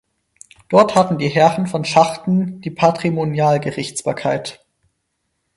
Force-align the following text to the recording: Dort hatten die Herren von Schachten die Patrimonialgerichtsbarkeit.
Dort 0.69 0.95
hatten 0.95 1.19
die 1.19 1.27
Herren 1.29 1.67
von 1.67 1.85
Schachten 1.85 2.59
die 2.61 2.71
Patrimonialgerichtsbarkeit. 2.71 4.65